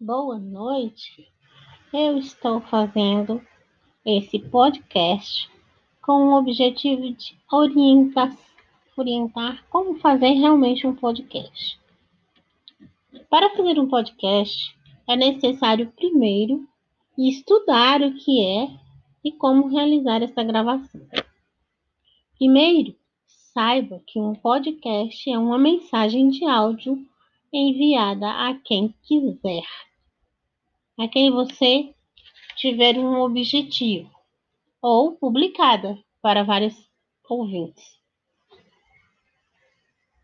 [0.00, 1.26] Boa noite.
[1.92, 3.44] Eu estou fazendo
[4.06, 5.50] esse podcast
[6.00, 8.32] com o objetivo de orientar,
[8.96, 11.80] orientar como fazer realmente um podcast.
[13.28, 14.72] Para fazer um podcast,
[15.08, 16.64] é necessário primeiro
[17.18, 18.70] estudar o que é
[19.24, 21.04] e como realizar essa gravação.
[22.38, 22.94] Primeiro,
[23.26, 27.04] saiba que um podcast é uma mensagem de áudio
[27.52, 29.64] enviada a quem quiser,
[30.98, 31.94] a quem você
[32.56, 34.10] tiver um objetivo,
[34.82, 36.74] ou publicada para vários
[37.28, 37.98] ouvintes.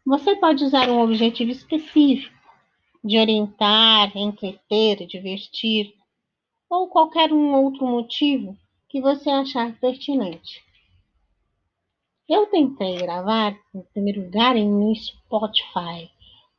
[0.05, 2.35] Você pode usar um objetivo específico
[3.05, 5.95] de orientar, entreter, divertir,
[6.69, 10.65] ou qualquer um outro motivo que você achar pertinente.
[12.29, 16.11] Eu tentei gravar, em primeiro lugar, no Spotify,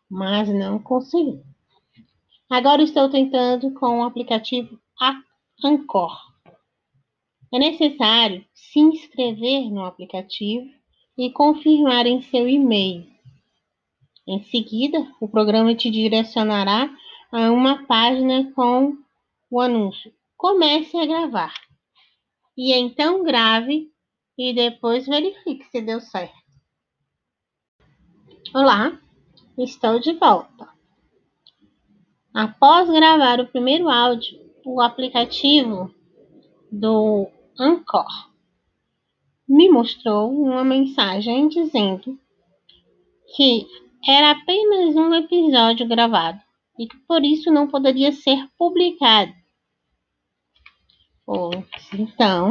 [0.10, 1.44] mas não consegui.
[2.50, 4.80] Agora estou tentando com o aplicativo
[5.64, 6.16] Anchor.
[7.54, 10.70] É necessário se inscrever no aplicativo
[11.18, 13.08] e confirmar em seu e-mail.
[14.28, 16.90] Em seguida, o programa te direcionará
[17.32, 18.98] a uma página com
[19.50, 21.54] o anúncio Comece a gravar.
[22.58, 23.92] E então grave
[24.38, 26.36] e depois verifique se deu certo.
[28.54, 29.00] Olá,
[29.58, 30.55] estou de volta.
[32.36, 35.90] Após gravar o primeiro áudio, o aplicativo
[36.70, 38.30] do Anchor
[39.48, 42.20] me mostrou uma mensagem dizendo
[43.34, 43.66] que
[44.06, 46.42] era apenas um episódio gravado
[46.78, 49.32] e que por isso não poderia ser publicado.
[51.94, 52.50] Então,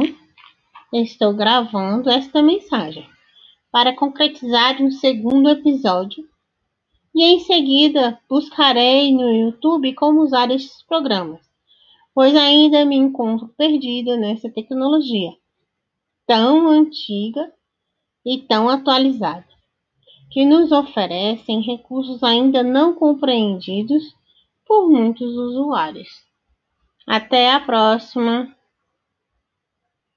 [0.91, 3.07] estou gravando esta mensagem
[3.71, 6.27] para concretizar um segundo episódio
[7.15, 11.41] e em seguida buscarei no YouTube como usar estes programas,
[12.13, 15.31] pois ainda me encontro perdida nessa tecnologia
[16.27, 17.51] tão antiga
[18.25, 19.45] e tão atualizada,
[20.31, 24.03] que nos oferecem recursos ainda não compreendidos
[24.65, 26.09] por muitos usuários.
[27.05, 28.51] Até a próxima!